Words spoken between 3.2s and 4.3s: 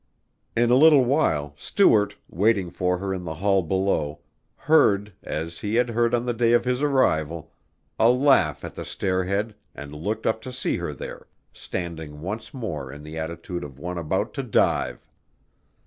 the hall below,